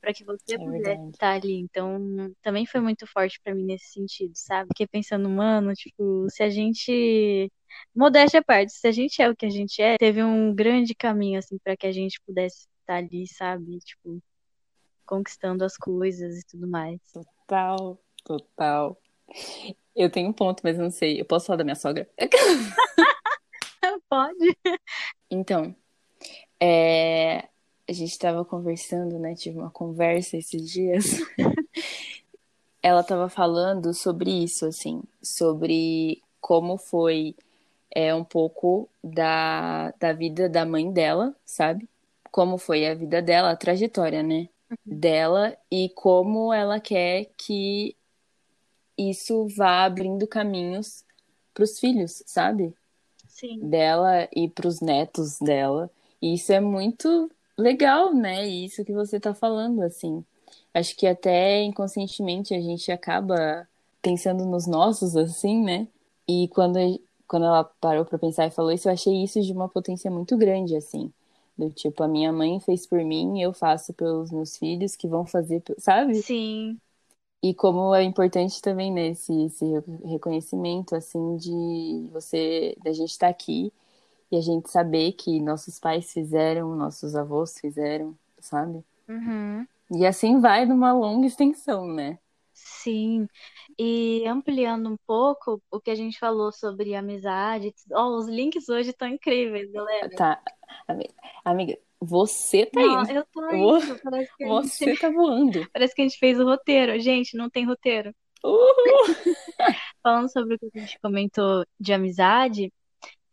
[0.01, 1.59] Pra que você É pudesse estar ali.
[1.59, 4.69] Então, também foi muito forte pra mim nesse sentido, sabe?
[4.69, 7.51] Fiquei pensando, mano, tipo, se a gente.
[7.95, 10.95] Modéstia à parte, se a gente é o que a gente é, teve um grande
[10.95, 13.79] caminho, assim, pra que a gente pudesse estar ali, sabe?
[13.81, 14.23] Tipo,
[15.05, 17.01] conquistando as coisas e tudo mais.
[17.13, 18.99] Total, total.
[19.95, 21.21] Eu tenho um ponto, mas não sei.
[21.21, 22.09] Eu posso falar da minha sogra?
[24.09, 24.59] Pode?
[25.31, 25.75] Então,
[26.61, 27.49] é,
[27.89, 29.35] a gente estava conversando, né?
[29.35, 31.21] Tive uma conversa esses dias.
[32.83, 37.35] Ela estava falando sobre isso, assim, sobre como foi
[37.95, 41.89] é, um pouco da, da vida da mãe dela, sabe?
[42.31, 44.49] Como foi a vida dela, a trajetória, né?
[44.85, 47.97] Dela e como ela quer que
[48.99, 51.05] isso vá abrindo caminhos
[51.55, 52.75] para os filhos, sabe?
[53.29, 53.59] Sim.
[53.69, 55.91] dela e para os netos dela.
[56.23, 58.47] E isso é muito legal, né?
[58.47, 60.25] Isso que você tá falando, assim.
[60.75, 63.67] Acho que até inconscientemente a gente acaba
[64.03, 65.89] pensando nos nossos, assim, né?
[66.29, 66.79] E quando,
[67.27, 70.37] quando ela parou para pensar e falou isso, eu achei isso de uma potência muito
[70.37, 71.13] grande, assim.
[71.57, 75.25] Do tipo, a minha mãe fez por mim, eu faço pelos meus filhos, que vão
[75.25, 76.15] fazer, sabe?
[76.17, 76.79] Sim.
[77.43, 79.65] E como é importante também né, esse
[80.05, 83.73] reconhecimento, assim, de você, da gente estar aqui
[84.31, 88.83] e a gente saber que nossos pais fizeram, nossos avós fizeram, sabe?
[89.09, 89.67] Uhum.
[89.93, 92.19] E assim vai numa longa extensão, né?
[92.53, 93.29] Sim.
[93.79, 97.73] E ampliando um pouco o que a gente falou sobre amizade.
[97.93, 100.11] Ó, os links hoje estão incríveis, galera.
[100.11, 100.43] Tá,
[101.45, 103.11] amiga, você tá Não, indo.
[103.11, 104.01] eu tô indo.
[104.03, 105.69] Parece que, Você gente, tá voando.
[105.73, 106.99] parece que a gente fez o roteiro.
[107.01, 108.15] Gente, não tem roteiro.
[110.03, 112.73] Falando sobre o que a gente comentou de amizade,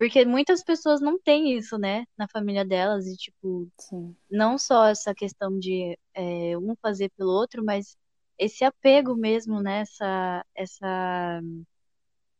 [0.04, 3.08] porque muitas pessoas não têm isso, né, na família delas.
[3.08, 7.96] E, tipo, Sim, não só essa questão de é, um fazer pelo outro, mas
[8.38, 9.80] esse apego mesmo, né?
[9.82, 11.42] Essa, essa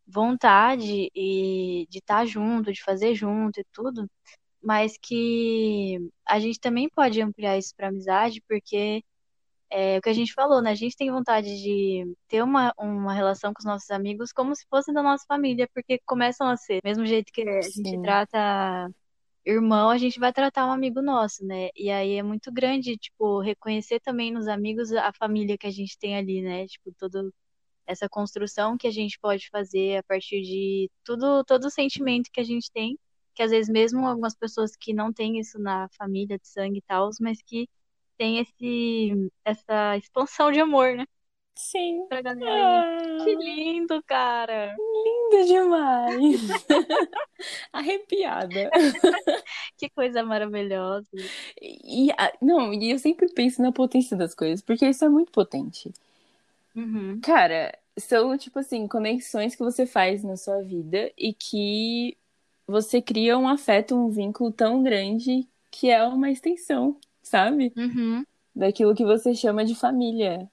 [0.06, 4.10] vontade e de estar junto, de fazer junto e tudo,
[4.62, 9.04] mas que a gente também pode ampliar isso para amizade, porque
[9.74, 10.72] é o que a gente falou, né?
[10.72, 14.66] A gente tem vontade de ter uma, uma relação com os nossos amigos como se
[14.70, 16.80] fosse da nossa família, porque começam a ser.
[16.84, 18.02] Mesmo jeito que a gente Sim.
[18.02, 18.90] trata
[19.46, 21.70] irmão, a gente vai tratar um amigo nosso, né?
[21.76, 25.98] E aí é muito grande, tipo, reconhecer também nos amigos a família que a gente
[25.98, 26.68] tem ali, né?
[26.68, 27.34] Tipo, todo
[27.88, 32.40] essa construção que a gente pode fazer a partir de tudo, todo o sentimento que
[32.40, 32.98] a gente tem,
[33.34, 36.82] que às vezes mesmo algumas pessoas que não têm isso na família de sangue e
[36.84, 37.68] tal, mas que
[38.18, 41.06] tem esse essa expansão de amor, né?
[41.56, 42.06] Sim.
[42.08, 43.24] pra galera aí.
[43.24, 44.76] Que Ah, lindo, cara!
[44.78, 46.42] lindo demais.
[47.72, 48.70] Arrepiada.
[49.78, 51.08] Que coisa maravilhosa.
[51.62, 55.32] E, a- não, e eu sempre penso na potência das coisas, porque isso é muito
[55.32, 55.92] potente.
[56.76, 57.20] Uhum.
[57.22, 62.18] Cara, são, tipo assim, conexões que você faz na sua vida e que
[62.68, 66.98] você cria um afeto, um vínculo tão grande que é uma extensão,
[67.34, 67.74] sabe?
[67.76, 68.24] Uhum.
[68.56, 70.48] Daquilo que você chama de família.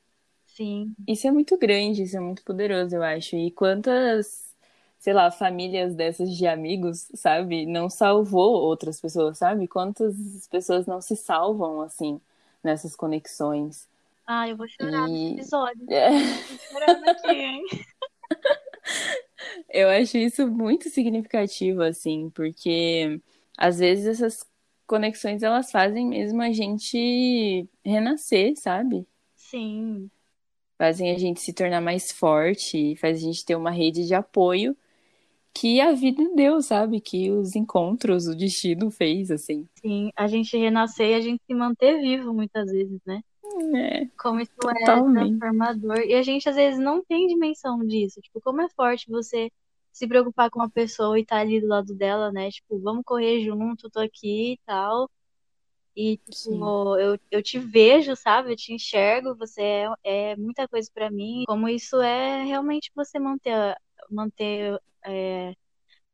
[0.46, 0.94] Sim.
[1.06, 3.36] Isso é muito grande, isso é muito poderoso, eu acho.
[3.36, 4.56] E quantas,
[4.98, 9.68] sei lá, famílias dessas de amigos, sabe, não salvou outras pessoas, sabe?
[9.68, 12.18] Quantas pessoas não se salvam, assim,
[12.64, 13.86] nessas conexões.
[14.26, 15.84] Ah, eu vou chorar nesse E episódio.
[15.92, 16.10] é,
[16.72, 17.64] chorando aqui, hein?
[19.68, 23.20] eu acho isso muito significativo, assim, porque
[23.58, 24.49] às vezes essas
[24.90, 29.06] conexões elas fazem mesmo a gente renascer, sabe?
[29.36, 30.10] Sim.
[30.76, 34.76] Fazem a gente se tornar mais forte, faz a gente ter uma rede de apoio
[35.54, 37.00] que a vida deu, sabe?
[37.00, 39.68] Que os encontros, o destino fez, assim.
[39.80, 43.20] Sim, a gente renascer e a gente se manter vivo muitas vezes, né?
[43.76, 45.38] É, Como isso é totalmente.
[45.38, 45.98] transformador.
[45.98, 48.20] E a gente às vezes não tem dimensão disso.
[48.20, 49.50] Tipo, como é forte você
[49.92, 52.50] se preocupar com uma pessoa e estar ali do lado dela, né?
[52.50, 55.10] Tipo, vamos correr junto, tô aqui e tal.
[55.96, 56.60] E, tipo, Sim.
[56.98, 58.52] eu, eu te vejo, sabe?
[58.52, 61.44] Eu te enxergo, você é, é muita coisa pra mim.
[61.46, 63.76] Como isso é realmente você manter, a-
[64.10, 65.50] manter, é,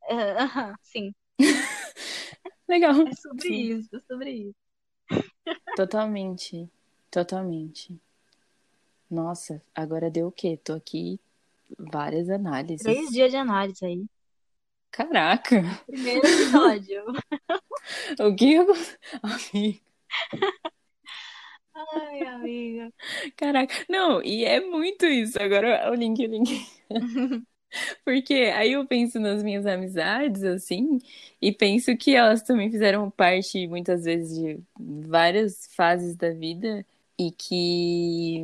[0.09, 0.35] é,
[0.83, 1.13] sim,
[2.67, 3.07] Legal.
[3.07, 3.71] é sobre Sim.
[3.79, 4.55] isso, é sobre isso.
[5.75, 6.69] Totalmente.
[7.09, 7.97] Totalmente.
[9.09, 10.57] Nossa, agora deu o quê?
[10.63, 11.19] Tô aqui
[11.77, 13.09] várias Três análises.
[13.11, 14.05] dias de análise aí.
[14.91, 17.03] Caraca, Primeiro episódio.
[18.19, 18.67] o que eu...
[19.23, 19.79] Amiga,
[21.75, 22.91] Ai, amiga.
[23.35, 25.39] Caraca, não, e é muito isso.
[25.41, 26.65] Agora o link, o link.
[28.03, 30.99] Porque aí eu penso nas minhas amizades, assim,
[31.41, 36.85] e penso que elas também fizeram parte, muitas vezes, de várias fases da vida
[37.19, 38.43] e que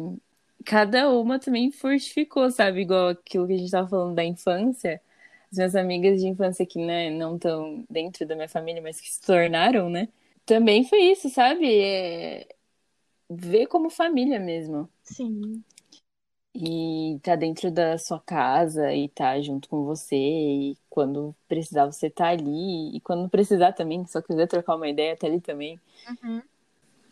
[0.66, 2.82] cada uma também fortificou, sabe?
[2.82, 5.02] Igual aquilo que a gente tava falando da infância.
[5.52, 9.12] As minhas amigas de infância que, né, não estão dentro da minha família, mas que
[9.12, 10.10] se tornaram, né?
[10.46, 11.68] Também foi isso, sabe?
[11.82, 12.48] É
[13.30, 14.90] ver como família mesmo.
[15.04, 15.64] Sim.
[16.56, 20.16] E tá dentro da sua casa e tá junto com você.
[20.16, 22.96] E quando precisar, você tá ali.
[22.96, 25.80] E quando precisar também, só quiser trocar uma ideia, tá ali também.
[26.08, 26.42] Uhum.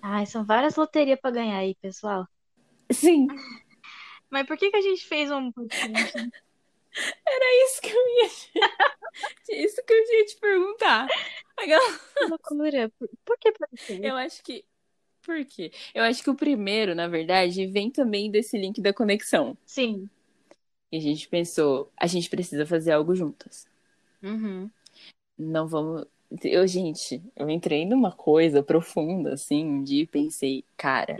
[0.01, 2.27] Ai, são várias loterias pra ganhar aí, pessoal.
[2.93, 3.27] Sim,
[4.29, 6.17] Mas por que que a gente fez um podcast?
[7.27, 8.29] é isso que eu ia.
[9.65, 11.07] Isso que eu ia te perguntar.
[11.57, 12.89] Aquela- Que loucura.
[12.97, 14.01] Por, por que podcast?
[14.05, 14.63] Eu acho que.
[15.23, 15.71] Por quê?
[15.93, 19.55] Eu acho que o primeiro, na verdade, vem também desse link da conexão.
[19.65, 20.09] Sim.
[20.91, 23.67] E a gente pensou, a gente precisa fazer algo juntas.
[24.23, 24.69] Uhum.
[25.37, 26.05] Não vamos.
[26.43, 31.17] Eu, gente, eu entrei numa coisa profunda, assim, um dia e pensei, cara,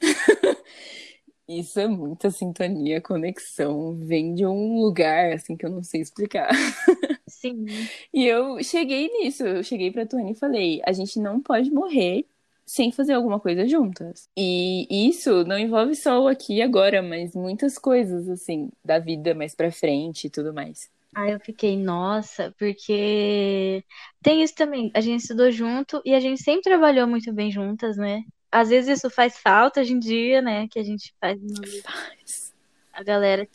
[1.60, 6.50] isso é muita sintonia, conexão, vem de um lugar, assim, que eu não sei explicar.
[7.28, 7.64] Sim.
[8.12, 12.26] E eu cheguei nisso, eu cheguei pra Tuane e falei, a gente não pode morrer
[12.64, 14.28] sem fazer alguma coisa juntas.
[14.36, 19.34] E isso não envolve só o aqui e agora, mas muitas coisas, assim, da vida
[19.34, 20.90] mais pra frente e tudo mais.
[21.14, 23.84] Aí eu fiquei, nossa, porque
[24.22, 24.90] tem isso também.
[24.94, 28.22] A gente estudou junto e a gente sempre trabalhou muito bem juntas, né?
[28.52, 30.68] Às vezes isso faz falta hoje em dia, né?
[30.68, 32.54] Que a gente faz uma Faz.
[32.92, 33.48] a galera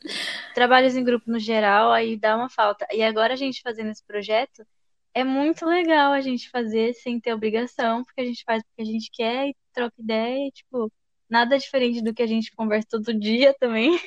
[0.56, 2.88] trabalhos em grupo no geral, aí dá uma falta.
[2.92, 4.66] E agora a gente fazendo esse projeto,
[5.14, 8.92] é muito legal a gente fazer sem ter obrigação, porque a gente faz porque a
[8.92, 10.92] gente quer e troca ideia, e, tipo,
[11.30, 14.00] nada diferente do que a gente conversa todo dia também.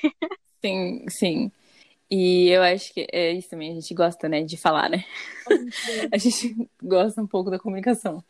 [0.60, 1.52] Sim, sim.
[2.10, 5.04] E eu acho que é isso também, a gente gosta, né, de falar, né?
[6.12, 8.22] A gente gosta um pouco da comunicação.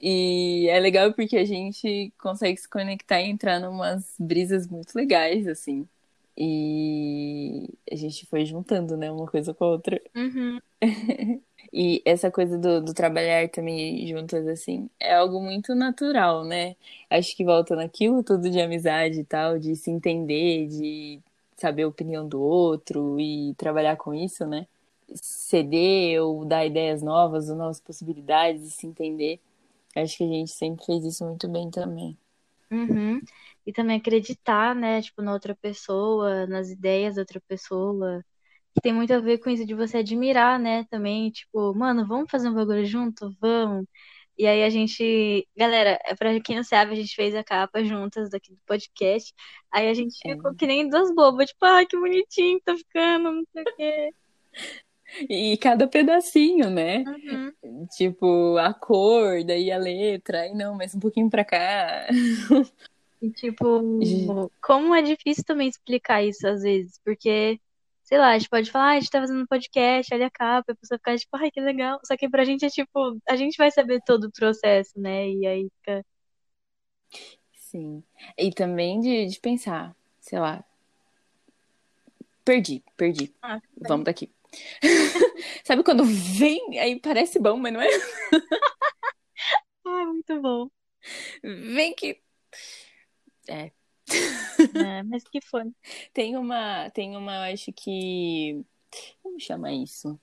[0.00, 5.46] E é legal porque a gente consegue se conectar e entrar numas brisas muito legais,
[5.46, 5.88] assim.
[6.36, 10.00] E a gente foi juntando, né, uma coisa com a outra.
[10.14, 10.60] Uhum.
[11.72, 16.76] E essa coisa do, do trabalhar também juntas, assim, é algo muito natural, né?
[17.10, 21.20] Acho que volta naquilo tudo de amizade e tal, de se entender, de
[21.56, 24.66] saber a opinião do outro e trabalhar com isso, né?
[25.14, 29.40] Ceder ou dar ideias novas ou novas possibilidades e se entender.
[29.94, 32.16] Acho que a gente sempre fez isso muito bem também.
[32.70, 33.20] Uhum.
[33.66, 38.24] E também acreditar, né, tipo, na outra pessoa, nas ideias da outra pessoa.
[38.74, 42.30] Que tem muito a ver com isso de você admirar, né, também, tipo, mano, vamos
[42.30, 43.34] fazer um bagulho junto?
[43.40, 43.86] Vamos.
[44.38, 45.46] E aí a gente.
[45.56, 49.32] Galera, é pra quem não sabe, a gente fez a capa juntas daqui do podcast.
[49.72, 50.34] Aí a gente É.
[50.34, 53.76] ficou que nem duas bobas, tipo, ai, que bonitinho que tá ficando, não sei o
[53.76, 54.10] quê.
[55.30, 57.04] E cada pedacinho, né?
[57.62, 57.86] Uhum.
[57.96, 62.06] Tipo, a cor, daí a letra, aí não, mas um pouquinho pra cá.
[63.22, 63.80] E, tipo,
[64.60, 67.58] como é difícil também explicar isso às vezes, porque,
[68.06, 70.30] sei lá, a gente pode falar, ah, a gente tá fazendo um podcast, olha a
[70.30, 71.98] capa, a pessoa fica tipo, ai, que legal.
[72.04, 75.28] Só que pra gente é tipo, a gente vai saber todo o processo, né?
[75.28, 76.06] E aí fica.
[77.52, 78.04] Sim.
[78.38, 80.64] E também de, de pensar, sei lá.
[82.44, 83.34] Perdi, perdi.
[83.42, 84.30] Ah, Vamos daqui.
[85.64, 87.88] Sabe quando vem, aí parece bom, mas não é?
[89.84, 90.70] ai, muito bom.
[91.42, 92.20] Vem que.
[93.48, 93.72] É.
[94.74, 95.64] É, mas que foi?
[96.12, 98.64] Tem uma, tem uma, eu acho que.
[99.22, 100.18] Como chama isso?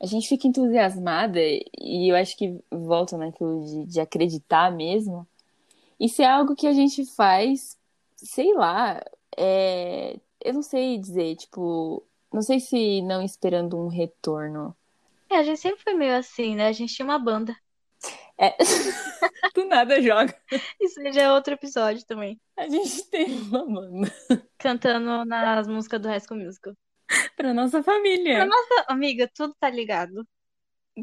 [0.00, 5.26] A gente fica entusiasmada e eu acho que volta naquilo de, de acreditar mesmo.
[5.98, 7.78] Isso é algo que a gente faz,
[8.16, 9.00] sei lá,
[9.36, 14.74] é, eu não sei dizer, tipo, não sei se não esperando um retorno.
[15.30, 16.66] É, a gente sempre foi meio assim, né?
[16.66, 17.56] A gente tinha uma banda.
[18.42, 18.56] É,
[19.54, 20.36] do nada joga.
[20.80, 22.40] Isso já é outro episódio também.
[22.56, 24.12] A gente tem uma banda
[24.58, 26.74] Cantando nas músicas do High School Musical.
[27.36, 28.38] pra nossa família.
[28.38, 30.26] Pra nossa amiga, tudo tá ligado.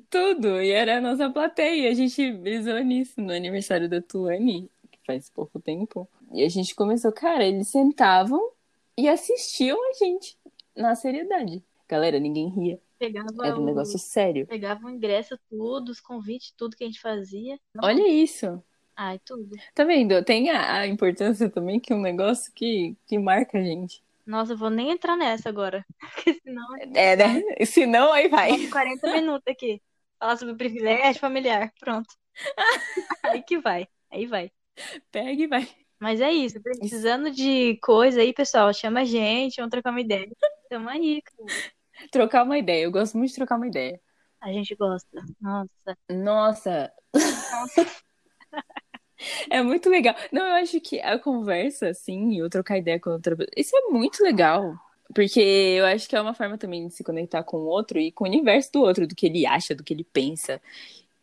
[0.10, 1.90] Tudo, e era a nossa plateia.
[1.90, 6.10] A gente brisou nisso no aniversário da Tuane, que faz pouco tempo.
[6.34, 8.52] E a gente começou, cara, eles sentavam
[8.98, 10.38] e assistiam a gente
[10.76, 11.64] na seriedade.
[11.88, 12.80] Galera, ninguém ria.
[13.00, 14.46] Pegava Era um o- negócio sério.
[14.46, 17.58] Pegava o ingresso, tudo, os convites, tudo que a gente fazia.
[17.82, 18.62] Olha isso.
[18.96, 19.50] Ai, tudo.
[19.74, 20.22] Tá vendo?
[20.26, 24.04] Tem a, a importância também que é um negócio que, que marca a gente.
[24.26, 25.86] Nossa, eu vou nem entrar nessa agora.
[26.14, 27.66] Porque senão É, né?
[27.66, 28.52] Se não, aí vai.
[28.52, 29.82] Vamos 40 minutos aqui.
[30.20, 31.72] Falar sobre privilégio familiar.
[31.80, 32.14] Pronto.
[33.24, 33.88] Aí que vai.
[34.12, 34.52] Aí vai.
[35.12, 35.68] Pega e vai.
[36.00, 36.62] Mas é isso.
[36.62, 40.30] Precisando de coisa aí, pessoal, chama a gente, vamos trocar uma ideia.
[40.70, 41.72] Tamo aí, cara.
[42.12, 42.84] Trocar uma ideia.
[42.84, 44.00] Eu gosto muito de trocar uma ideia.
[44.42, 45.24] A gente gosta.
[45.42, 45.98] Nossa.
[46.10, 46.92] Nossa.
[49.50, 50.16] É muito legal.
[50.32, 53.76] Não, eu acho que a conversa, assim, e eu trocar ideia com outra pessoa, isso
[53.76, 54.76] é muito legal.
[55.14, 58.12] Porque eu acho que é uma forma também de se conectar com o outro e
[58.12, 60.62] com o universo do outro, do que ele acha, do que ele pensa.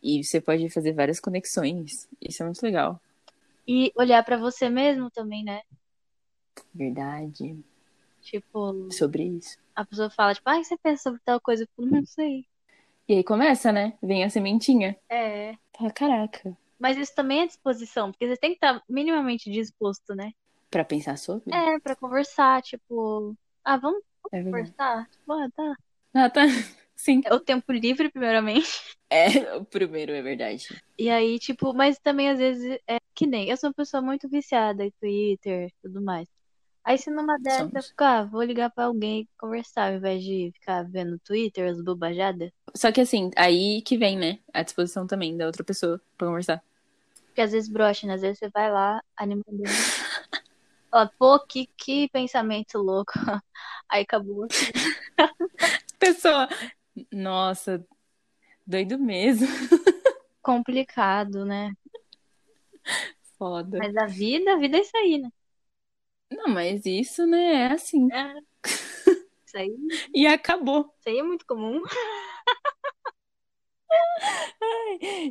[0.03, 2.07] E você pode fazer várias conexões.
[2.21, 2.99] Isso é muito legal.
[3.67, 5.61] E olhar pra você mesmo também, né?
[6.73, 7.57] Verdade.
[8.27, 9.57] Tipo, Sobre isso.
[9.73, 11.63] a pessoa fala, tipo, ai, você pensa sobre tal coisa?
[11.63, 12.45] Eu falo, não sei.
[13.07, 13.97] E aí começa, né?
[14.03, 14.97] Vem a sementinha.
[15.09, 15.55] É.
[15.77, 16.57] Fala, caraca.
[16.77, 20.33] Mas isso também é disposição, porque você tem que estar minimamente disposto, né?
[20.69, 21.55] Pra pensar sobre?
[21.55, 24.73] É, pra conversar, tipo, ah, vamos É verdade.
[24.73, 25.09] conversar?
[25.09, 25.75] Tipo, ah, tá.
[26.13, 26.41] Ah, tá.
[26.97, 27.21] Sim.
[27.23, 28.67] É o tempo livre, primeiramente.
[29.09, 30.67] É, o primeiro é verdade.
[30.99, 33.49] E aí, tipo, mas também às vezes é que nem.
[33.49, 36.27] Eu sou uma pessoa muito viciada em Twitter e tudo mais.
[36.87, 40.23] Aí se numa dessa eu ficar, ah, vou ligar pra alguém e conversar, ao invés
[40.23, 42.49] de ficar vendo Twitter, as bobajadas.
[42.73, 44.39] Só que assim, aí que vem, né?
[44.53, 46.63] A disposição também da outra pessoa pra conversar.
[47.25, 48.13] Porque às vezes brocha, né?
[48.13, 49.63] Às vezes você vai lá, animando.
[50.89, 53.11] Fala, pô, que, que pensamento louco.
[53.89, 54.47] Aí acabou.
[55.99, 56.47] Pessoa,
[57.11, 57.85] nossa,
[58.65, 59.45] doido mesmo.
[60.41, 61.73] Complicado, né?
[63.37, 63.77] Foda.
[63.77, 65.29] Mas a vida, a vida é isso aí, né?
[66.31, 68.07] Não, mas isso, né, é assim.
[68.11, 68.33] É.
[69.45, 69.69] Isso aí,
[70.13, 70.93] E acabou.
[70.99, 71.81] isso aí é muito comum.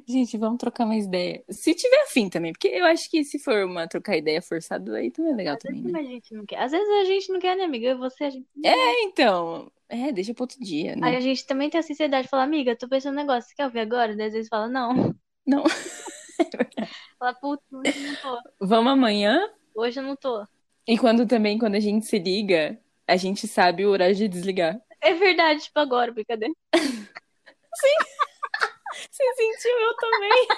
[0.09, 1.45] Gente, vamos trocar mais ideia.
[1.51, 5.11] Se tiver afim também, porque eu acho que se for uma trocar ideia forçada, aí
[5.11, 6.01] também é legal Às também, vezes né?
[6.01, 6.59] a gente não quer.
[6.59, 7.89] Às vezes a gente não quer, né, amiga?
[7.89, 8.47] Eu e você, a gente.
[8.65, 9.71] É, então.
[9.89, 11.17] É, deixa pro outro dia, Aí né?
[11.17, 13.67] a gente também tem a sinceridade de falar, amiga, tô pensando um negócio, você quer
[13.67, 14.17] ouvir agora?
[14.17, 15.15] Daí às vezes fala, não.
[15.47, 15.63] Não.
[17.19, 18.51] Fala, putz, hoje eu não tô.
[18.61, 19.49] Vamos amanhã.
[19.75, 20.45] Hoje eu não tô.
[20.87, 24.81] E quando também, quando a gente se liga, a gente sabe o horário de desligar.
[25.01, 26.55] É verdade, tipo agora, brincadeira.
[29.11, 30.49] Você sentiu, eu também.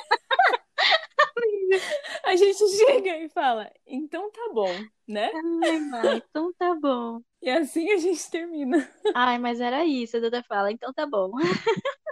[2.24, 4.72] A gente chega e fala, então tá bom,
[5.06, 5.30] né?
[5.64, 7.20] Ai, mãe, então tá bom.
[7.42, 8.88] E assim a gente termina.
[9.14, 11.32] Ai, mas era isso, a Duda fala, então tá bom.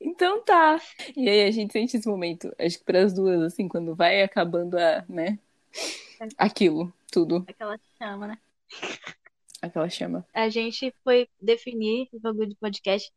[0.00, 0.80] Então tá.
[1.14, 4.78] E aí a gente sente esse momento, acho que pras duas, assim, quando vai acabando
[4.78, 5.38] a, né?
[6.38, 8.38] Aquilo, tudo, Aquela chama, né?
[9.62, 10.26] aquela chama.
[10.32, 13.12] A gente foi definir o bagulho de podcast.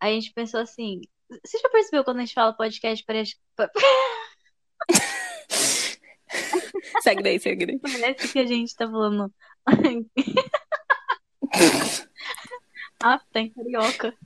[0.00, 1.00] A gente pensou assim.
[1.44, 3.36] Você já percebeu quando a gente fala podcast, parece,
[7.02, 7.78] Segue daí, segue daí.
[7.78, 9.32] parece que a gente tá falando.
[13.02, 14.16] ah, tá em carioca.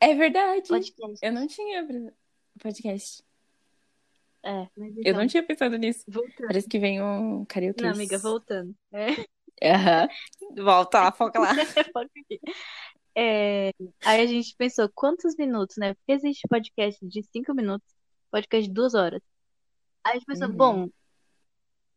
[0.00, 0.68] É verdade.
[0.68, 1.18] Podcast.
[1.22, 1.86] Eu não tinha
[2.60, 3.22] podcast.
[4.44, 6.04] É, mas Eu então, não tinha pensado nisso.
[6.08, 6.46] voltando.
[6.48, 7.82] Parece que vem um karaokê.
[7.84, 8.74] Não, amiga, voltando.
[9.60, 10.08] É.
[10.56, 11.50] Volta lá, foca lá.
[11.92, 12.40] foca aqui.
[13.14, 13.70] É,
[14.04, 15.94] aí a gente pensou, quantos minutos, né?
[15.94, 17.86] Porque existe podcast de cinco minutos,
[18.30, 19.20] podcast de duas horas.
[20.02, 20.54] Aí a gente pensou, Uhum.
[20.56, 20.88] bom,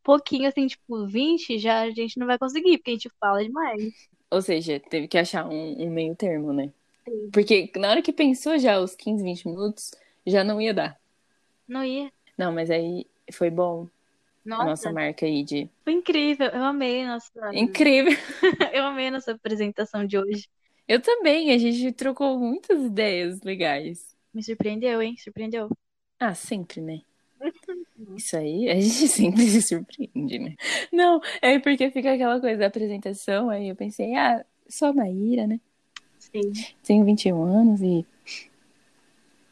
[0.04, 3.94] pouquinho assim, tipo, 20 já a gente não vai conseguir, porque a gente fala demais.
[4.30, 6.72] Ou seja, teve que achar um, um meio termo, né?
[7.08, 7.30] Sim.
[7.32, 9.92] Porque na hora que pensou já os 15, 20 minutos,
[10.28, 11.00] já não ia dar.
[11.68, 12.12] Não ia.
[12.38, 13.88] Não, mas aí foi bom
[14.50, 15.70] a Nossa, nossa marca aí de.
[15.84, 16.48] foi incrível.
[16.48, 18.14] Eu amei a nossa, Incrível!
[18.74, 20.48] eu amei a nossa apresentação de hoje.
[20.88, 24.16] Eu também, a gente trocou muitas ideias legais.
[24.34, 25.16] Me surpreendeu, hein?
[25.18, 25.70] Surpreendeu.
[26.20, 27.02] Ah, sempre, né?
[28.16, 30.56] Isso aí, a gente sempre se surpreende, né?
[30.92, 35.48] Não, é porque fica aquela coisa da apresentação, aí eu pensei, ah, sou a Maíra,
[35.48, 35.60] né?
[36.20, 36.54] Sim.
[36.84, 38.06] Tenho 21 anos e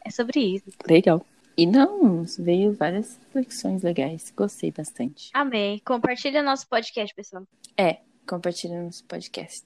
[0.05, 0.71] É sobre isso.
[0.88, 1.25] legal.
[1.56, 5.30] E não, veio várias reflexões legais, gostei bastante.
[5.34, 5.80] Amei.
[5.86, 7.47] Compartilha nosso podcast, pessoal.
[7.78, 9.64] É, compartilha nosso podcast.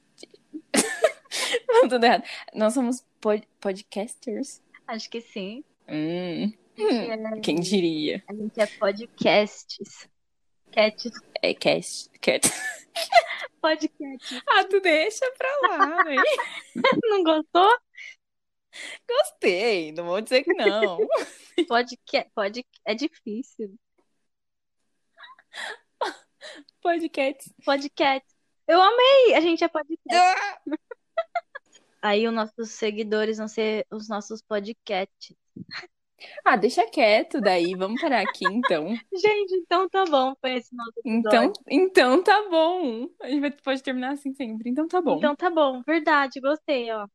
[1.67, 2.23] Não, tudo errado.
[2.53, 4.61] Nós somos pod- podcasters.
[4.85, 5.63] Acho que sim.
[5.87, 8.23] Hum, é, quem diria?
[8.27, 10.09] a gente é podcasts.
[10.71, 11.11] Cats.
[11.41, 12.09] É cast.
[12.19, 12.47] cat.
[13.61, 14.41] Podcast.
[14.47, 16.15] Ah, tu deixa pra lá, né?
[17.03, 17.69] Não gostou?
[19.07, 20.97] Gostei, não vou dizer que não.
[21.67, 22.29] Podcast.
[22.35, 22.65] Pod...
[22.85, 23.75] É difícil.
[26.81, 27.53] Podcast.
[27.65, 28.27] Podcast.
[28.67, 29.33] Eu amei!
[29.35, 30.15] A gente é podcast.
[30.15, 30.59] Ah!
[32.01, 35.35] Aí os nossos seguidores vão ser os nossos podcasts.
[36.43, 38.87] Ah, deixa quieto daí, vamos parar aqui então.
[39.13, 40.33] Gente, então tá bom.
[40.41, 41.63] Foi esse nosso Então, episódio.
[41.69, 43.07] então tá bom.
[43.21, 44.69] A gente vai- pode terminar assim sempre.
[44.69, 45.17] Então tá bom.
[45.17, 45.81] Então tá bom.
[45.85, 47.07] Verdade, gostei, ó.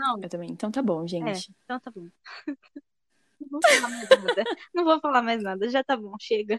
[0.00, 0.50] Não, Eu também.
[0.50, 1.54] Então tá bom, é, gente.
[1.62, 2.08] então tá bom.
[3.38, 4.44] Não vou falar mais nada.
[4.74, 5.68] Não vou falar mais nada.
[5.68, 6.58] Já tá bom, chega.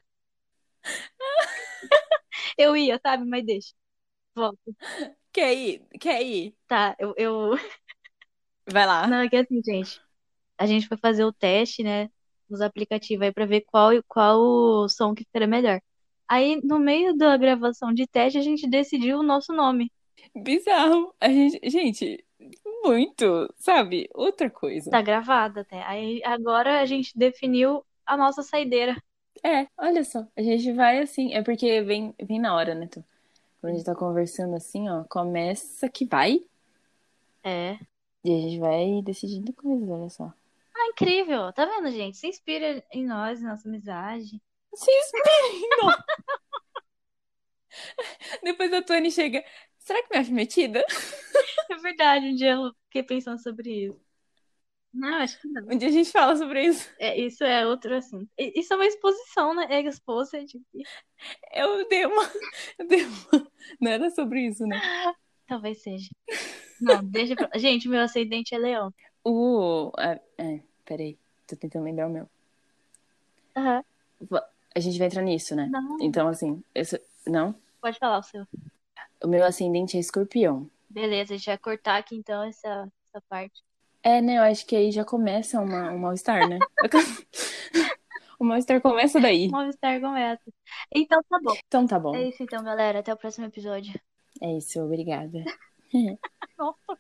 [2.58, 3.26] Eu ia, sabe?
[3.26, 3.74] Mas deixa.
[4.36, 4.60] Volta.
[5.32, 5.88] Quer ir?
[6.00, 6.56] Quer ir?
[6.68, 7.52] Tá, eu, eu...
[8.68, 9.08] Vai lá.
[9.08, 10.02] Não, é que assim, gente.
[10.58, 12.10] A gente foi fazer o teste, né?
[12.50, 15.82] Nos aplicativos aí pra ver qual, qual o som que ficaria melhor.
[16.28, 19.92] Aí, no meio da gravação de teste, a gente decidiu o nosso nome.
[20.36, 21.14] Bizarro.
[21.20, 22.26] A gente, gente,
[22.84, 24.10] muito, sabe?
[24.14, 24.90] Outra coisa.
[24.90, 25.82] Tá gravado até.
[25.84, 28.96] Aí, agora a gente definiu a nossa saideira.
[29.44, 30.26] É, olha só.
[30.36, 31.34] A gente vai assim.
[31.34, 33.04] É porque vem, vem na hora, né, Tu?
[33.60, 36.44] Quando a gente tá conversando assim, ó, começa que vai.
[37.44, 37.78] É.
[38.24, 40.34] E a gente vai decidindo coisas, olha só.
[40.74, 41.54] Ah, incrível.
[41.54, 42.18] Tá vendo, gente?
[42.18, 44.42] Se inspira em nós, em nossa amizade.
[44.74, 45.70] Se inspirem,
[48.44, 49.44] Depois a Tony chega.
[49.92, 50.86] Será que me acho metida?
[51.70, 54.00] É verdade, um dia eu fiquei pensando sobre isso.
[54.94, 55.64] Não, acho que não.
[55.64, 56.90] Um dia a gente fala sobre isso.
[56.98, 58.30] É, isso é outro assunto.
[58.38, 59.68] Isso é uma exposição, né?
[59.70, 60.58] É exposed.
[61.54, 62.24] Eu dei uma.
[62.80, 63.52] Eu dei uma.
[63.82, 64.82] Não era sobre isso, né?
[65.46, 66.10] Talvez seja.
[66.80, 67.50] Não, deixa pra...
[67.60, 68.94] Gente, meu ascendente é leão.
[69.26, 69.92] O.
[69.98, 71.18] a- É, peraí.
[71.48, 72.30] Tô tentando lembrar o meu.
[73.58, 73.84] Aham.
[74.74, 75.68] A gente vai entrar nisso, né?
[75.70, 77.54] Não, Então, assim, sou- não?
[77.82, 78.46] pode falar o seu.
[79.24, 80.70] O meu ascendente é escorpião.
[80.90, 83.62] Beleza, vai cortar aqui então essa, essa parte.
[84.04, 84.38] É, né?
[84.38, 86.58] Eu acho que aí já começa uma, um mal-estar, né?
[88.40, 89.48] o mal-estar começa daí.
[89.50, 90.44] Movistar começa.
[90.94, 91.54] Então tá bom.
[91.68, 92.16] Então tá bom.
[92.16, 93.00] É isso então, galera.
[93.00, 93.94] Até o próximo episódio.
[94.42, 95.44] É isso, obrigada.
[96.58, 97.00] Nossa.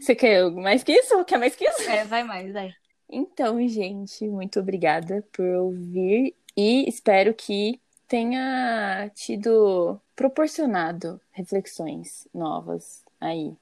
[0.00, 1.24] Você quer mais que isso?
[1.24, 1.82] Quer mais que isso?
[1.82, 2.72] É, vai mais, vai.
[3.10, 13.56] Então, gente, muito obrigada por ouvir e espero que tenha tido proporcionado reflexões novas aí,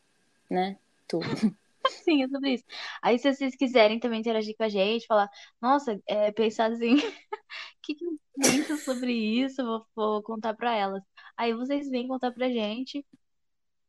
[0.48, 0.78] né?
[1.06, 1.20] Tu.
[2.02, 2.64] Sim, é sobre isso.
[3.02, 5.28] Aí, se vocês quiserem também interagir com a gente, falar,
[5.60, 6.98] nossa, é, pensar assim, o
[7.82, 9.62] que que eu penso sobre isso?
[9.62, 11.02] Vou, vou contar pra elas.
[11.36, 13.04] Aí vocês vêm contar pra gente,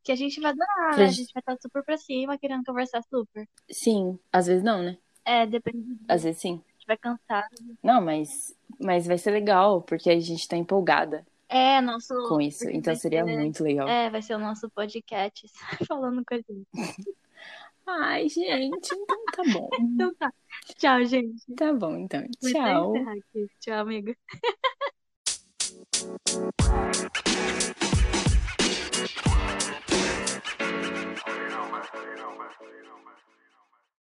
[0.03, 0.95] que a gente vai adorar, né?
[0.95, 3.47] Pra A gente- gente vai estar super pra cima, querendo conversar super.
[3.71, 4.97] Sim, às vezes não, né?
[5.23, 6.61] É, depende Às vezes sim.
[6.67, 7.47] a gente vai cansar.
[7.81, 12.13] Não, mas, mas vai ser legal, porque a gente tá empolgada é, nosso.
[12.27, 12.69] Com isso.
[12.69, 13.37] Então seria ser...
[13.37, 13.87] muito legal.
[13.87, 15.47] É, vai ser o nosso podcast
[15.87, 16.67] falando com a gente.
[17.89, 19.69] Ai, gente, então tá bom.
[19.79, 20.33] então tá.
[20.77, 21.41] Tchau, gente.
[21.55, 22.21] Tá bom, então.
[22.41, 22.93] Vou Tchau.
[23.61, 24.13] Tchau, amiga.